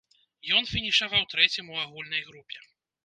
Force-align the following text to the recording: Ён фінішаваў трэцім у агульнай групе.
Ён 0.59 0.67
фінішаваў 0.71 1.27
трэцім 1.35 1.69
у 1.75 1.79
агульнай 1.85 2.27
групе. 2.31 2.57